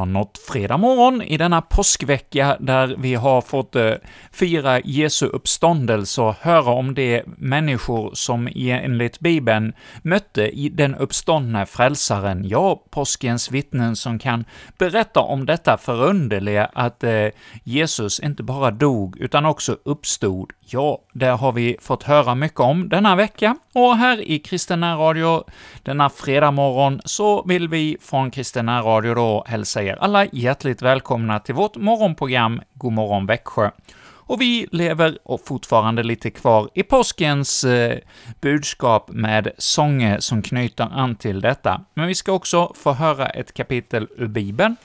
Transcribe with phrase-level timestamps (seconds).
[0.00, 3.92] Vi har nått fredag morgon i denna påskvecka där vi har fått eh,
[4.32, 9.72] fira Jesu uppståndelse och höra om de människor som enligt Bibeln
[10.02, 14.44] mötte i den uppståndne frälsaren, ja, påskens vittnen som kan
[14.78, 17.26] berätta om detta förunderliga att eh,
[17.64, 20.52] Jesus inte bara dog, utan också uppstod.
[20.72, 25.44] Ja, det har vi fått höra mycket om denna vecka, och här i Kristina Radio
[25.82, 31.38] denna fredag morgon så vill vi från Kristina Radio då hälsa er alla hjärtligt välkomna
[31.38, 33.70] till vårt morgonprogram God morgon Växjö.
[34.02, 37.98] Och vi lever och fortfarande lite kvar i påskens eh,
[38.40, 41.80] budskap med sånger som knyter an till detta.
[41.94, 44.76] Men vi ska också få höra ett kapitel ur Bibeln,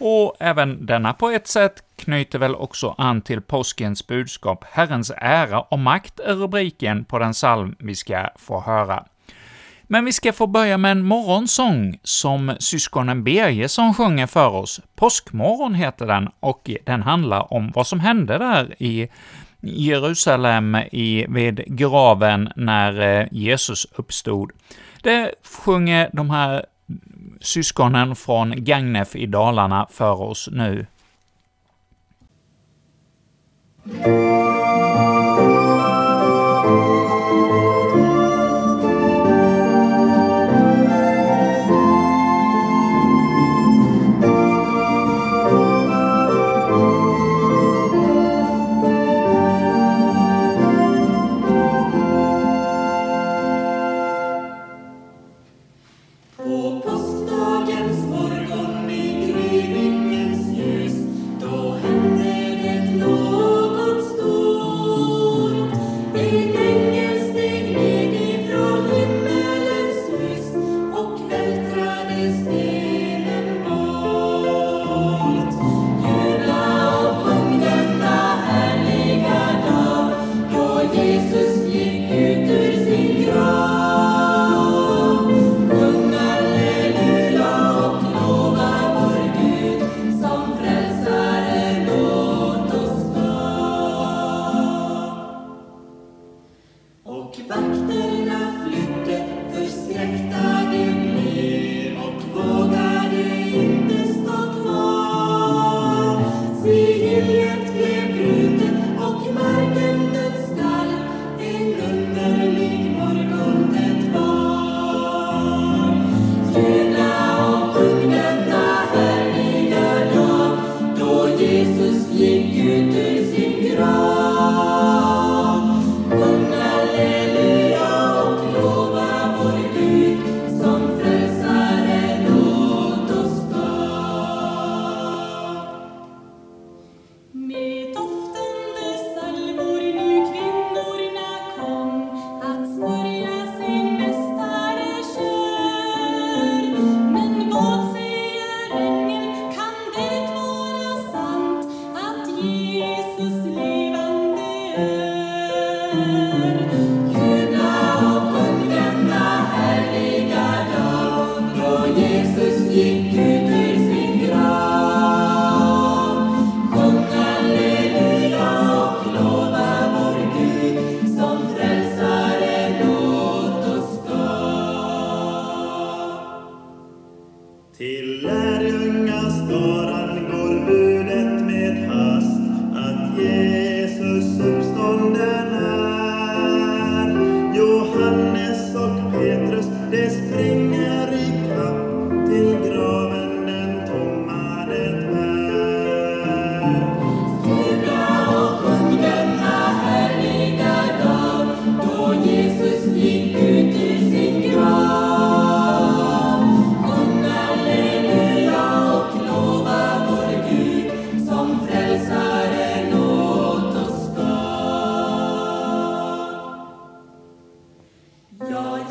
[0.00, 4.64] och även denna på ett sätt knyter väl också an till påskens budskap.
[4.70, 9.04] Herrens ära och makt är rubriken på den psalm vi ska få höra.
[9.82, 14.80] Men vi ska få börja med en morgonsång som syskonen Birgersson sjunger för oss.
[14.94, 19.08] Påskmorgon heter den, och den handlar om vad som hände där i
[19.60, 24.50] Jerusalem i, vid graven när eh, Jesus uppstod.
[25.02, 26.66] Det sjunger de här
[27.40, 30.86] syskonen från Gagnef i Dalarna för oss nu.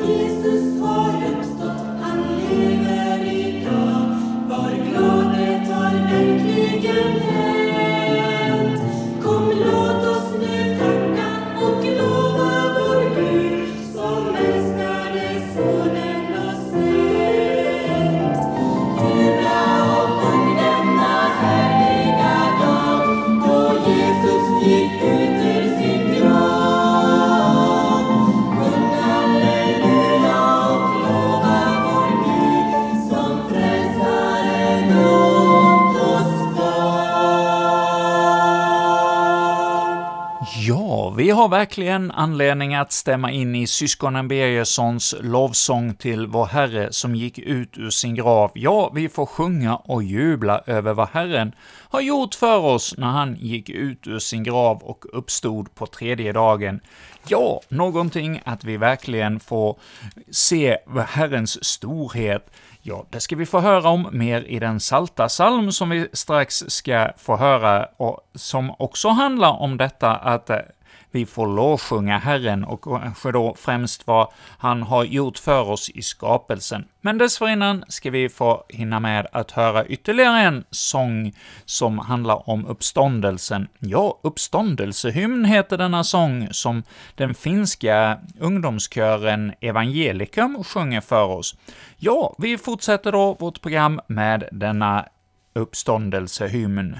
[0.00, 0.59] Jesus
[41.60, 47.78] verkligen anledning att stämma in i syskonen Birgerssons lovsång till vår Herre som gick ut
[47.78, 48.50] ur sin grav.
[48.54, 51.52] Ja, vi får sjunga och jubla över vad Herren
[51.90, 56.32] har gjort för oss när han gick ut ur sin grav och uppstod på tredje
[56.32, 56.80] dagen.
[57.28, 59.78] Ja, någonting att vi verkligen får
[60.30, 62.50] se Herrens storhet,
[62.82, 66.64] Ja, det ska vi få höra om mer i den salta psalm som vi strax
[66.68, 70.50] ska få höra, och som också handlar om detta att
[71.10, 74.28] vi får lovsjunga Herren och kanske då främst vad
[74.58, 76.84] han har gjort för oss i skapelsen.
[77.00, 81.32] Men dessförinnan ska vi få hinna med att höra ytterligare en sång
[81.64, 83.68] som handlar om uppståndelsen.
[83.78, 86.82] Ja, uppståndelsehymn heter denna sång som
[87.14, 91.56] den finska ungdomskören Evangelikum sjunger för oss.
[91.96, 95.06] Ja, vi fortsätter då vårt program med denna
[95.54, 96.98] uppståndelsehymn.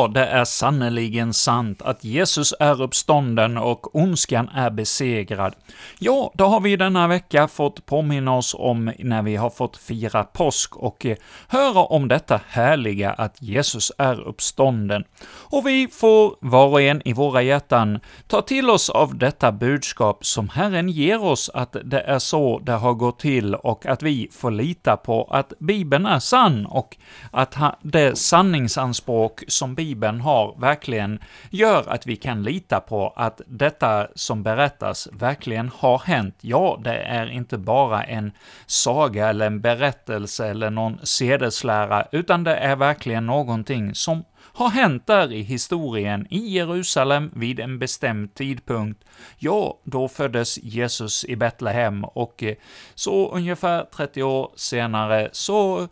[0.00, 5.54] Ja, det är sannerligen sant att Jesus är uppstånden och ondskan är besegrad.
[5.98, 10.24] Ja, då har vi denna vecka fått påminna oss om när vi har fått fira
[10.24, 11.16] påsk och eh,
[11.48, 15.04] höra om detta härliga att Jesus är uppstånden.
[15.26, 20.26] Och vi får var och en i våra hjärtan ta till oss av detta budskap
[20.26, 24.28] som Herren ger oss, att det är så det har gått till och att vi
[24.32, 26.96] får lita på att Bibeln är sann och
[27.30, 31.18] att det sanningsanspråk som Bibeln Bibeln har verkligen
[31.50, 36.34] gör att vi kan lita på att detta som berättas verkligen har hänt.
[36.40, 38.32] Ja, det är inte bara en
[38.66, 45.06] saga eller en berättelse eller någon sedeslära, utan det är verkligen någonting som har hänt
[45.06, 49.04] där i historien i Jerusalem vid en bestämd tidpunkt.
[49.38, 52.54] Ja, då föddes Jesus i Betlehem och eh,
[52.94, 55.88] så ungefär 30 år senare så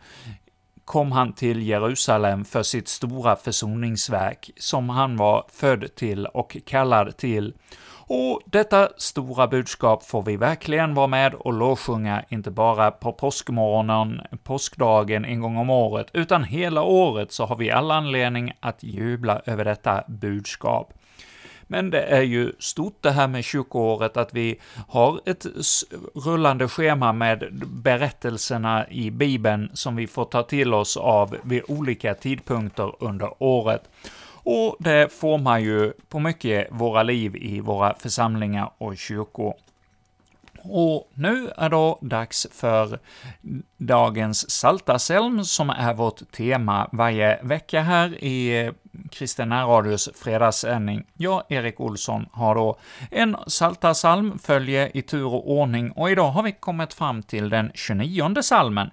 [0.88, 7.16] kom han till Jerusalem för sitt stora försoningsverk, som han var född till och kallad
[7.16, 7.54] till.
[8.07, 14.21] Och detta stora budskap får vi verkligen vara med och lovsjunga, inte bara på påskmorgonen,
[14.45, 19.42] påskdagen en gång om året, utan hela året så har vi all anledning att jubla
[19.47, 20.92] över detta budskap.
[21.70, 25.46] Men det är ju stort det här med kyrkoåret, att vi har ett
[26.14, 32.14] rullande schema med berättelserna i Bibeln som vi får ta till oss av vid olika
[32.14, 33.82] tidpunkter under året.
[34.50, 39.54] Och det formar ju på mycket våra liv i våra församlingar och kyrkor.
[40.62, 42.98] Och nu är då dags för
[43.76, 48.70] dagens Saltaselm, som är vårt tema varje vecka här i
[49.11, 51.05] Kristen Radios fredagssändning.
[51.14, 52.78] Jag, Erik Olsson, har då
[53.11, 57.71] en Saltarsalm, följe i tur och ordning, och idag har vi kommit fram till den
[57.75, 58.90] 29 salmen,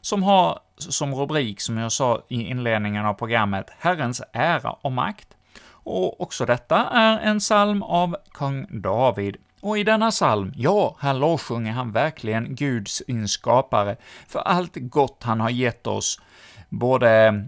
[0.00, 5.28] som har som rubrik, som jag sa i inledningen av programmet, Herrens ära och makt.
[5.68, 9.36] Och också detta är en psalm av kung David.
[9.60, 13.96] Och i denna psalm, ja, här lovsjunger han verkligen Guds inskapare
[14.28, 16.20] för allt gott han har gett oss,
[16.68, 17.44] både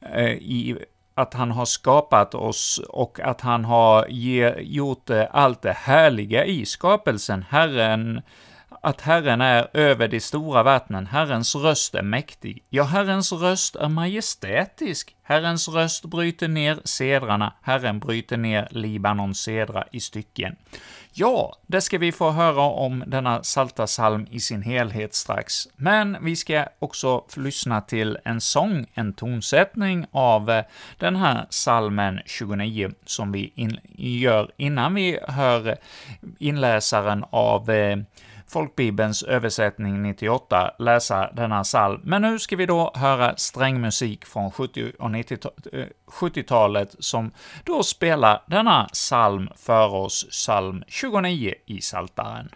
[0.00, 0.78] eh, i
[1.16, 6.44] att han har skapat oss och att han har ge, gjort eh, allt det härliga
[6.44, 7.44] i skapelsen.
[7.48, 8.22] Herren
[8.86, 12.64] att Herren är över de stora vattnen, Herrens röst är mäktig.
[12.68, 15.16] Ja, Herrens röst är majestätisk.
[15.22, 20.56] Herrens röst bryter ner sedrarna, Herren bryter ner Libanons sedra i stycken.
[21.12, 26.16] Ja, det ska vi få höra om denna salta salm i sin helhet strax, men
[26.20, 30.64] vi ska också lyssna till en sång, en tonsättning av eh,
[30.98, 35.74] den här salmen 29, som vi in gör innan vi hör eh,
[36.38, 37.96] inläsaren av eh,
[38.48, 42.00] folkbibelns översättning 98 läsa denna psalm.
[42.04, 45.10] Men nu ska vi då höra strängmusik från 70 och
[46.06, 47.30] 70-talet eh, som
[47.64, 52.50] då spelar denna psalm för oss, psalm 29 i Saltaren.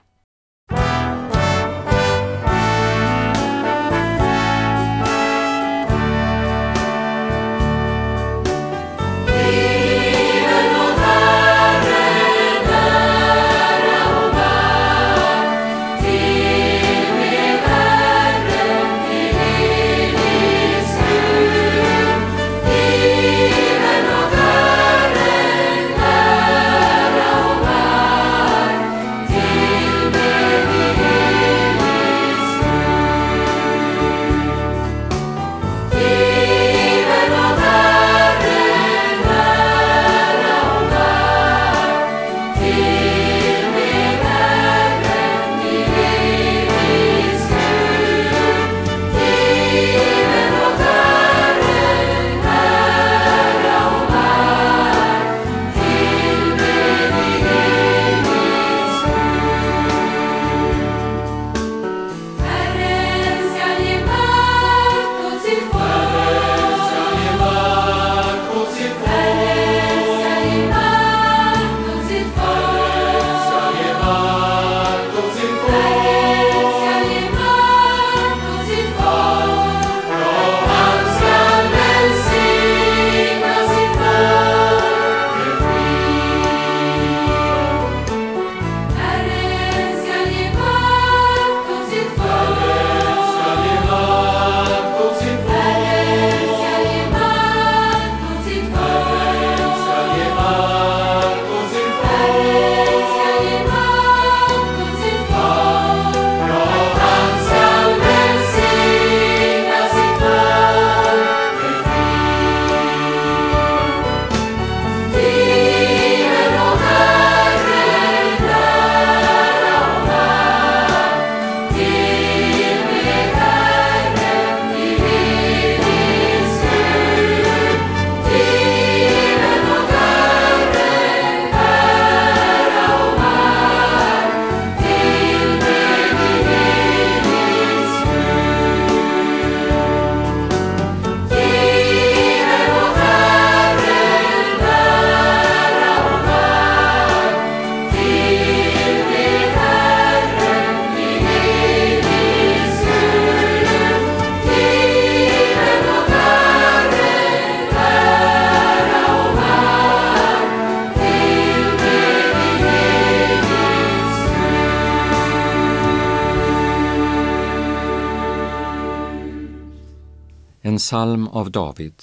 [170.91, 172.03] Psalm av David.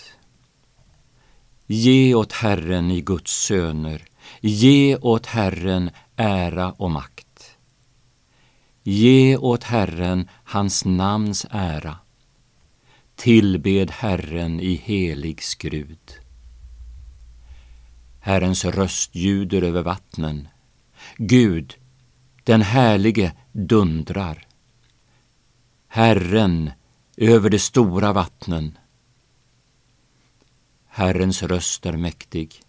[1.68, 4.06] Ge åt Herren i Guds söner,
[4.42, 7.58] ge åt Herren ära och makt.
[8.84, 11.98] Ge åt Herren hans namns ära.
[13.16, 16.14] Tillbed Herren i helig skrud.
[18.20, 20.48] Herrens röst ljuder över vattnen.
[21.18, 21.76] Gud,
[22.44, 24.48] den härlige, dundrar.
[25.88, 26.72] Herren
[27.18, 28.78] över de stora vattnen.
[30.88, 32.62] Herrens röst är mäktig.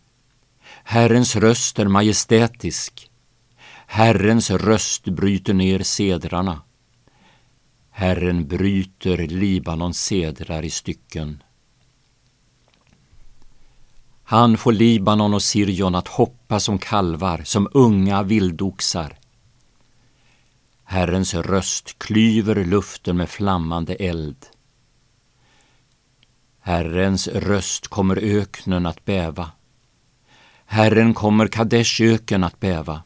[0.84, 3.10] Herrens röst är majestätisk.
[3.86, 6.62] Herrens röst bryter ner sedrarna.
[7.90, 11.42] Herren bryter Libanons sedrar i stycken.
[14.24, 19.17] Han får Libanon och Sirion att hoppa som kalvar, som unga vildoxar.
[20.90, 24.46] Herrens röst klyver luften med flammande eld.
[26.60, 29.50] Herrens röst kommer öknen att bäva.
[30.66, 33.02] Herren kommer Kadeshöken att bäva.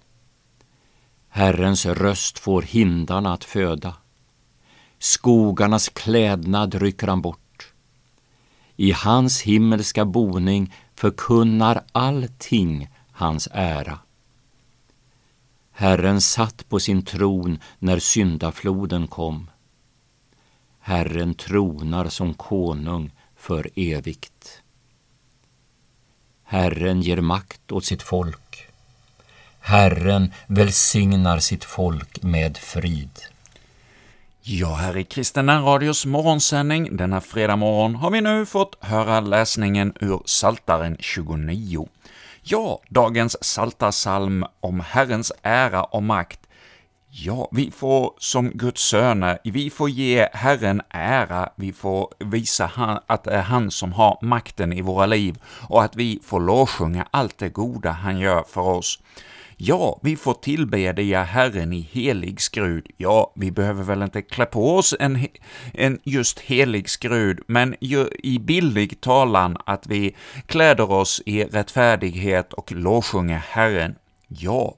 [1.28, 3.94] Herrens röst får hindarna att föda.
[4.98, 7.72] Skogarnas klädnad rycker han bort.
[8.76, 13.98] I hans himmelska boning förkunnar allting hans ära.
[15.72, 19.50] Herren satt på sin tron när syndafloden kom.
[20.80, 24.62] Herren tronar som konung för evigt.
[26.44, 28.66] Herren ger makt åt sitt folk.
[29.60, 33.20] Herren välsignar sitt folk med frid.
[34.42, 39.92] Ja, här i Kristina Radios morgonsändning denna fredag morgon har vi nu fått höra läsningen
[40.00, 41.88] ur Saltaren 29.
[42.44, 46.40] Ja, dagens saltarsalm om Herrens ära och makt.
[47.08, 52.98] Ja, vi får som Guds söner, vi får ge Herren ära, vi får visa han,
[53.06, 57.06] att det är han som har makten i våra liv och att vi får lovsjunga
[57.10, 58.98] allt det goda han gör för oss.
[59.64, 62.86] Ja, vi får tillbedja Herren i helig skrud.
[62.96, 65.26] Ja, vi behöver väl inte klä på oss en,
[65.74, 72.52] en just helig skrud, men ju, i billig talan att vi kläder oss i rättfärdighet
[72.52, 73.94] och lovsjunger Herren.
[74.28, 74.74] Ja,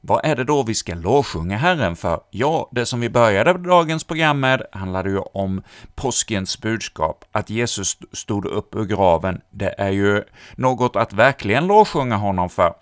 [0.00, 2.20] vad är det då vi ska lovsjunga Herren för?
[2.30, 5.62] Ja, det som vi började dagens program med handlade ju om
[5.94, 9.40] påskens budskap, att Jesus stod upp ur graven.
[9.50, 10.22] Det är ju
[10.56, 12.74] något att verkligen lovsjunga honom för.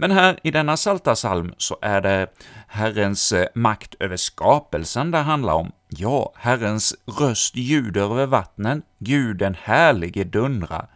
[0.00, 2.26] Men här i denna salta salm så är det
[2.66, 5.72] Herrens eh, makt över skapelsen det handlar om.
[5.88, 10.86] Ja, Herrens röst ljuder över vattnen, Gud den härlige dundrar.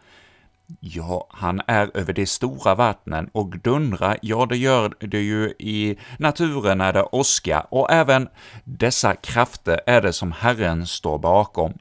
[0.79, 5.97] Ja, han är över de stora vattnen, och dundra, ja, det gör det ju i
[6.19, 8.29] naturen när det åskar, och även
[8.63, 11.73] dessa krafter är det som Herren står bakom.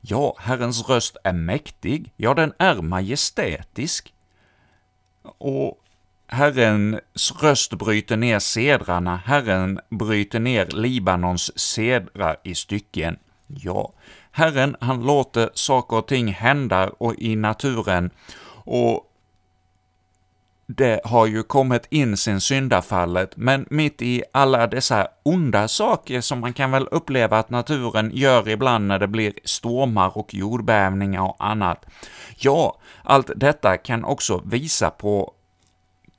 [0.00, 4.14] Ja, Herrens röst är mäktig, ja, den är majestätisk.
[5.38, 5.80] Och
[6.26, 13.16] Herrens röst bryter ner sedrarna, Herren bryter ner Libanons sedrar i stycken.
[13.46, 13.92] Ja,
[14.30, 18.10] Herren, han låter saker och ting hända och i naturen,
[18.64, 19.10] och
[20.66, 26.40] det har ju kommit in sen syndafallet, men mitt i alla dessa onda saker som
[26.40, 31.36] man kan väl uppleva att naturen gör ibland när det blir stormar och jordbävningar och
[31.38, 31.84] annat.
[32.36, 35.32] Ja, allt detta kan också visa på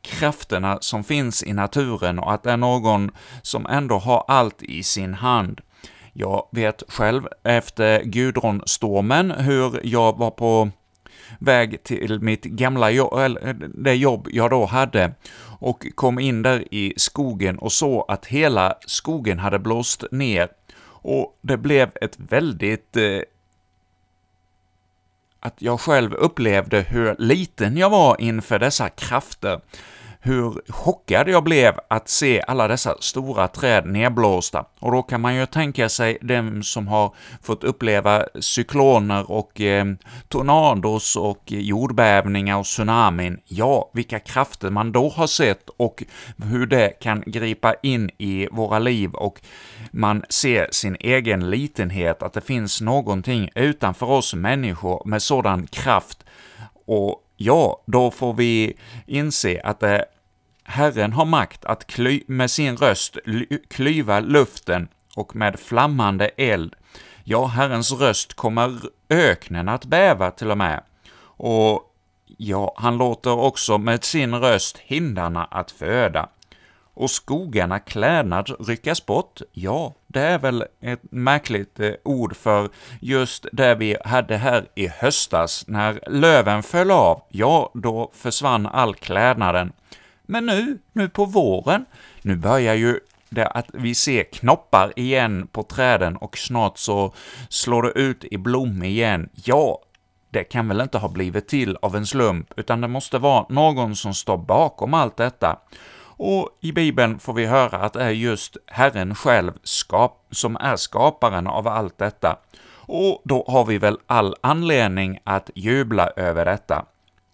[0.05, 4.83] krafterna som finns i naturen och att det är någon som ändå har allt i
[4.83, 5.61] sin hand.
[6.13, 10.69] Jag vet själv efter Gudronstormen hur jag var på
[11.39, 15.11] väg till mitt gamla jobb, eller det jobb jag då hade,
[15.59, 20.49] och kom in där i skogen och såg att hela skogen hade blåst ner,
[20.85, 23.21] och det blev ett väldigt eh,
[25.39, 29.61] att jag själv upplevde hur liten jag var inför dessa krafter
[30.25, 34.65] hur chockad jag blev att se alla dessa stora träd nedblåsta.
[34.79, 39.85] Och då kan man ju tänka sig dem som har fått uppleva cykloner och eh,
[40.27, 43.39] tornados och jordbävningar och tsunamin.
[43.45, 46.03] Ja, vilka krafter man då har sett och
[46.37, 49.41] hur det kan gripa in i våra liv och
[49.91, 56.25] man ser sin egen litenhet, att det finns någonting utanför oss människor med sådan kraft
[56.85, 60.05] och ja, då får vi inse att det
[60.67, 63.17] Herren har makt att kly med sin röst
[63.69, 66.75] klyva luften och med flammande eld.
[67.23, 70.83] Ja, Herrens röst kommer öknen att bäva till och med.
[71.37, 71.91] Och
[72.37, 76.29] ja, han låter också med sin röst hindarna att föda.
[76.97, 79.41] och skogarna klädnad ryckas bort.
[79.51, 82.69] Ja, det är väl ett märkligt eh, ord för
[83.01, 87.21] just det vi hade här i höstas, när löven föll av.
[87.29, 89.71] Ja, då försvann all klädnaden.
[90.27, 91.85] Men nu, nu på våren,
[92.21, 97.13] nu börjar ju det att vi ser knoppar igen på träden och snart så
[97.49, 99.29] slår det ut i blom igen.
[99.33, 99.79] Ja,
[100.29, 103.95] det kan väl inte ha blivit till av en slump, utan det måste vara någon
[103.95, 105.59] som står bakom allt detta.
[106.17, 110.75] Och i Bibeln får vi höra att det är just Herren själv skap som är
[110.75, 112.37] skaparen av allt detta.
[112.87, 116.85] Och då har vi väl all anledning att jubla över detta.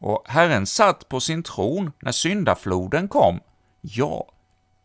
[0.01, 3.39] Och Herren satt på sin tron när syndafloden kom.
[3.81, 4.27] Ja,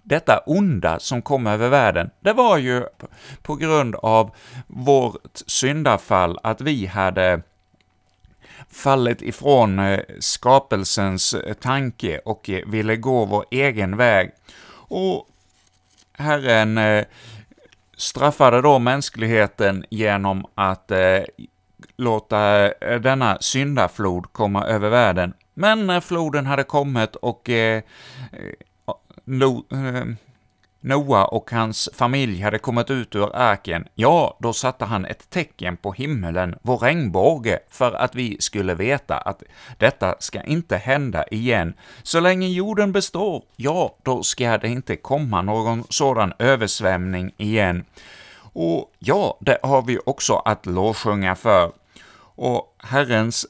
[0.03, 2.85] detta onda som kom över världen, det var ju
[3.43, 4.31] på grund av
[4.67, 7.43] vårt syndafall, att vi hade
[8.71, 14.31] fallit ifrån eh, skapelsens eh, tanke och eh, ville gå vår egen väg.
[14.89, 15.29] Och
[16.13, 17.05] Herren
[17.97, 20.93] straffade då mänskligheten genom att
[21.97, 25.35] låta eh, denna syndaflod komma över världen.
[25.55, 27.83] Men när floden hade kommit och eh,
[30.87, 35.77] Noa och hans familj hade kommit ut ur arken, ja, då satte han ett tecken
[35.77, 39.43] på himmelen, vår regnbåge, för att vi skulle veta att
[39.79, 41.75] detta ska inte hända igen.
[42.03, 47.85] Så länge jorden består, ja, då ska det inte komma någon sådan översvämning igen.
[48.53, 51.73] Och ja, det har vi också att lovsjunga för.
[52.37, 53.47] Och Herrens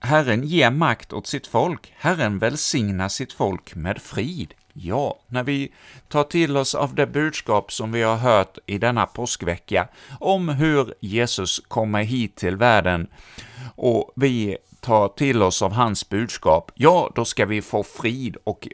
[0.00, 4.54] Herren ger makt åt sitt folk, Herren välsignar sitt folk med frid.
[4.72, 5.72] Ja, när vi
[6.08, 9.88] tar till oss av det budskap som vi har hört i denna påskvecka
[10.20, 13.06] om hur Jesus kommer hit till världen
[13.76, 18.68] och vi tar till oss av hans budskap, ja, då ska vi få frid och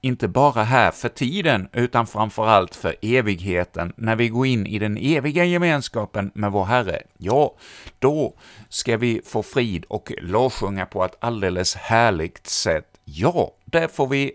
[0.00, 4.96] inte bara här för tiden, utan framförallt för evigheten, när vi går in i den
[4.96, 7.02] eviga gemenskapen med vår Herre.
[7.18, 7.54] Ja,
[7.98, 8.34] då
[8.68, 12.86] ska vi få frid och lovsjunga på ett alldeles härligt sätt.
[13.04, 14.32] Ja, det får vi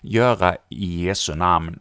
[0.00, 1.78] göra i Jesu namn.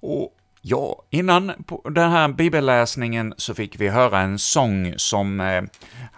[0.00, 0.33] Och
[0.66, 1.52] ja, innan
[1.84, 5.62] den här bibelläsningen så fick vi höra en sång som eh,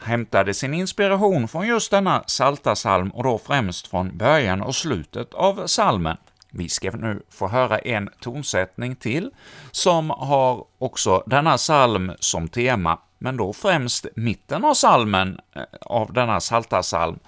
[0.02, 5.35] hämtade sin inspiration från just denna salta salm och då främst från början och slutet
[5.35, 6.16] av salmen.
[6.50, 9.30] Vi ska nu få höra en tonsättning till,
[9.70, 16.12] som har också denna salm som tema, men då främst mitten av salmen, eh, av
[16.12, 17.18] denna salta salm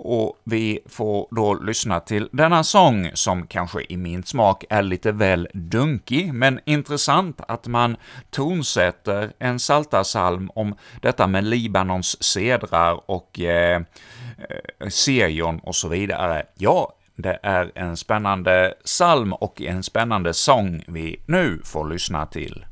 [0.00, 5.12] och vi får då lyssna till denna sång, som kanske i min smak är lite
[5.12, 7.96] väl dunkig, men intressant att man
[8.30, 13.82] tonsätter en saltarsalm om detta med Libanons sedrar och eh,
[14.80, 16.46] eh Serion och så vidare.
[16.54, 22.64] Ja, det är en spännande psalm och en spännande sång vi nu får lyssna till.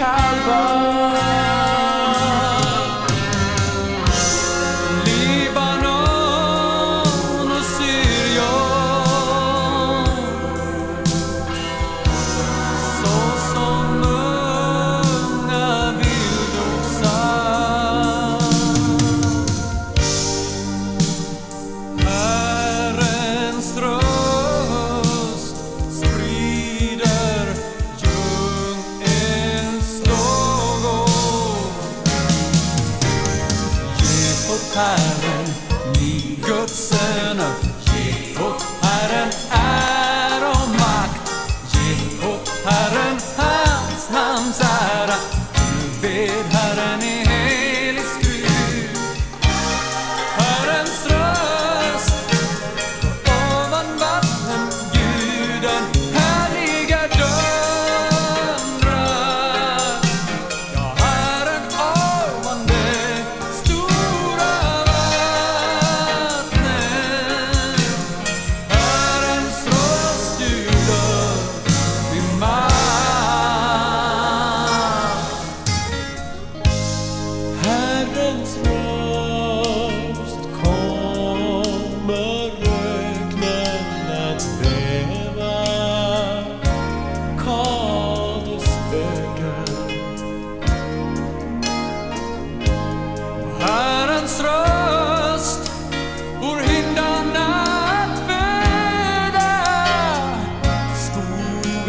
[0.00, 1.19] cardboard.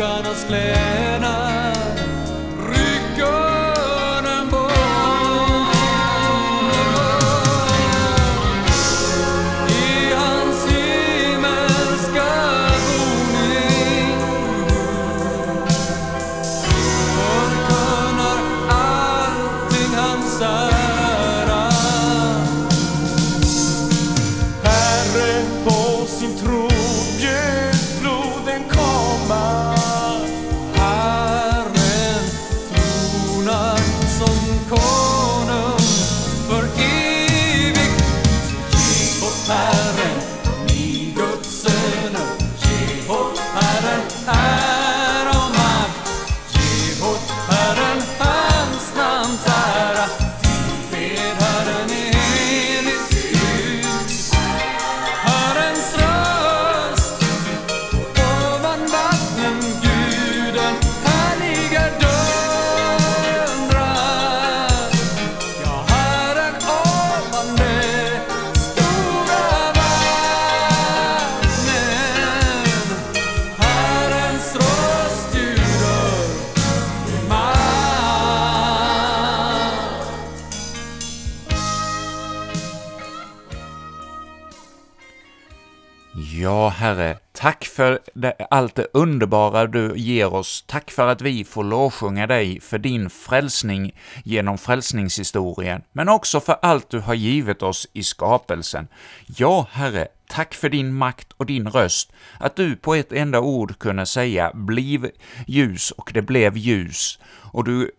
[0.02, 1.51] ganas plenas.
[88.50, 90.64] Allt det underbara du ger oss.
[90.68, 96.58] Tack för att vi får lovsjunga dig för din frälsning genom frälsningshistorien, men också för
[96.62, 98.88] allt du har givit oss i skapelsen.
[99.26, 103.80] Ja, Herre, tack för din makt och din röst, att du på ett enda ord
[103.80, 105.10] kunde säga ”bliv
[105.48, 107.20] ljus” och det blev ljus,
[107.54, 107.92] och du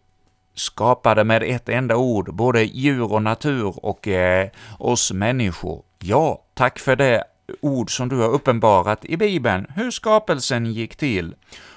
[0.55, 5.83] skapade med ett enda ord både djur och natur och eh, oss människor.
[5.99, 7.25] Ja, tack för det
[7.61, 11.35] ord som du har uppenbarat i Bibeln, hur skapelsen gick till.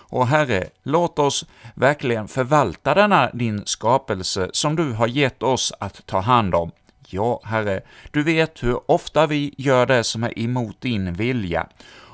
[0.09, 6.05] Och Herre, låt oss verkligen förvalta denna din skapelse som du har gett oss att
[6.05, 6.71] ta hand om.
[7.07, 11.67] Ja, Herre, du vet hur ofta vi gör det som är emot din vilja.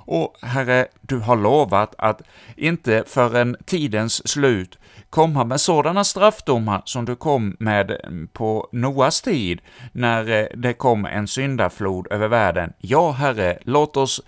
[0.06, 2.22] Och Herre, du har lovat att
[2.56, 4.78] inte förrän tidens slut
[5.12, 7.98] komma med sådana straffdomar som du kom med
[8.34, 12.74] på Noas tid, när eh, det kom en syndaflod över världen.
[12.78, 14.22] Ja, Herre, låt oss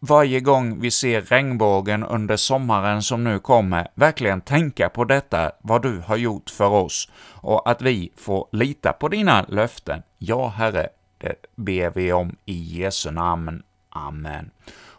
[0.00, 5.82] varje gång vi ser regnbågen under sommaren som nu kommer, verkligen tänka på detta, vad
[5.82, 10.02] du har gjort för oss, och att vi får lita på dina löften.
[10.18, 13.62] Ja, Herre, det ber vi om i Jesu namn.
[13.90, 14.50] Amen.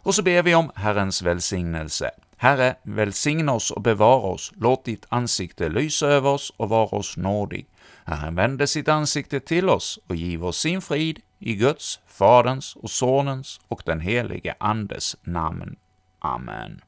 [0.04, 2.10] Och så ber vi om Herrens välsignelse.
[2.42, 7.16] Herre, välsigna oss och bevara oss, låt ditt ansikte lysa över oss och vara oss
[7.16, 7.66] nådig.
[8.04, 12.90] Herren vände sitt ansikte till oss och giv oss sin frid i Guds, Faderns och
[12.90, 15.76] Sonens och den helige Andes namn.
[16.18, 16.80] Amen.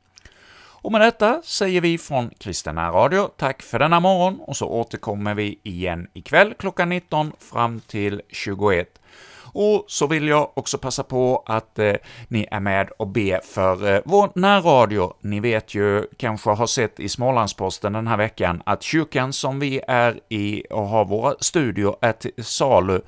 [0.57, 5.35] Och med detta säger vi från Kristina Radio tack för denna morgon, och så återkommer
[5.35, 9.01] vi igen ikväll klockan 19 fram till 21.
[9.55, 11.93] Och så vill jag också passa på att eh,
[12.29, 15.15] ni är med och be för eh, vår närradio.
[15.21, 19.81] Ni vet ju, kanske har sett i Smålandsposten den här veckan, att kyrkan som vi
[19.89, 23.01] är i och har våra studior är till salu.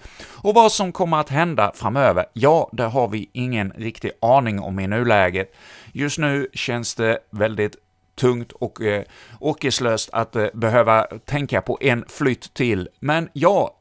[0.42, 4.78] Och vad som kommer att hända framöver, ja, det har vi ingen riktig aning om
[4.78, 5.54] i nuläget.
[5.92, 7.76] Just nu känns det väldigt
[8.16, 9.04] tungt och eh,
[9.40, 13.76] åkeslöst att eh, behöva tänka på en flytt till, men ja,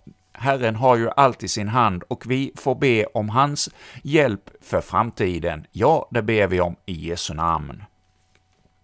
[0.46, 3.70] Herren har ju allt i sin hand och vi får be om hans
[4.04, 5.66] hjälp för framtiden.
[5.72, 7.84] Ja, det ber vi om i Jesu namn.